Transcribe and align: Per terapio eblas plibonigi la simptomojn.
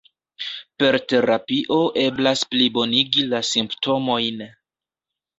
Per 0.83 0.95
terapio 1.11 1.77
eblas 2.03 2.41
plibonigi 2.53 3.25
la 3.33 3.41
simptomojn. 3.51 4.41